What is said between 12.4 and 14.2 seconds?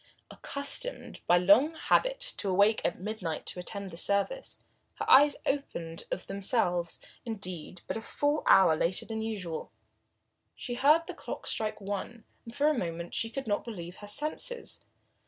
and for a moment could not believe her